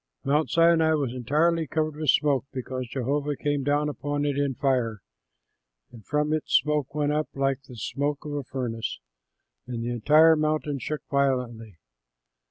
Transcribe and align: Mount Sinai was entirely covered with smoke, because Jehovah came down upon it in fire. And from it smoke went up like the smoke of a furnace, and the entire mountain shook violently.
Mount 0.23 0.49
Sinai 0.49 0.93
was 0.95 1.13
entirely 1.13 1.67
covered 1.67 1.95
with 1.95 2.09
smoke, 2.09 2.45
because 2.51 2.87
Jehovah 2.89 3.35
came 3.35 3.63
down 3.63 3.87
upon 3.87 4.25
it 4.25 4.35
in 4.35 4.55
fire. 4.55 5.03
And 5.91 6.03
from 6.03 6.33
it 6.33 6.45
smoke 6.49 6.95
went 6.95 7.11
up 7.13 7.29
like 7.35 7.61
the 7.67 7.75
smoke 7.77 8.25
of 8.25 8.33
a 8.33 8.43
furnace, 8.43 8.97
and 9.67 9.83
the 9.83 9.91
entire 9.91 10.35
mountain 10.35 10.79
shook 10.79 11.01
violently. 11.11 11.77